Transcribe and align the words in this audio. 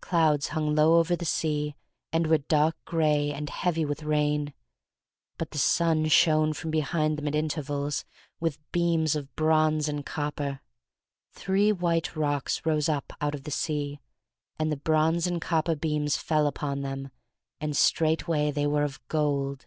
Clouds 0.00 0.48
hung 0.48 0.74
low 0.74 0.98
over 0.98 1.14
the 1.14 1.24
sea 1.24 1.76
and 2.12 2.26
were 2.26 2.38
dark 2.38 2.76
gray 2.84 3.32
and 3.32 3.48
heavy 3.48 3.84
with 3.84 4.02
rain. 4.02 4.52
But 5.38 5.52
the 5.52 5.58
sun 5.58 6.08
shone 6.08 6.54
from 6.54 6.72
behind 6.72 7.16
them 7.16 7.28
at 7.28 7.36
intervals 7.36 8.04
with 8.40 8.58
beams 8.72 9.14
of 9.14 9.32
bronze 9.36 9.88
and 9.88 10.04
copper. 10.04 10.60
Three 11.30 11.70
white 11.70 12.16
rocks 12.16 12.66
rose 12.66 12.88
up 12.88 13.12
out 13.20 13.36
of 13.36 13.44
the 13.44 13.52
sea, 13.52 14.00
and 14.58 14.72
the 14.72 14.76
bronze 14.76 15.28
and 15.28 15.40
copper 15.40 15.76
beams 15.76 16.16
fell 16.16 16.48
upon 16.48 16.80
them, 16.82 17.12
and 17.60 17.76
straightway 17.76 18.50
they 18.50 18.66
were 18.66 18.82
of 18.82 18.98
gold. 19.06 19.66